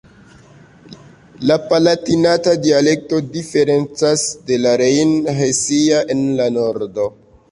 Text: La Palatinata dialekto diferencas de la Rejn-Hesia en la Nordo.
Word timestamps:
La 1.49 1.57
Palatinata 1.73 2.53
dialekto 2.63 3.19
diferencas 3.35 4.23
de 4.49 4.59
la 4.63 4.73
Rejn-Hesia 4.83 6.03
en 6.15 6.25
la 6.41 6.51
Nordo. 6.57 7.09